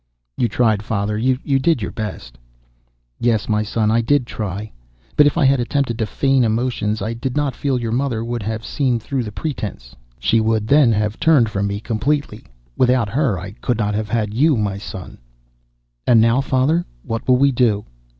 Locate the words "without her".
12.75-13.37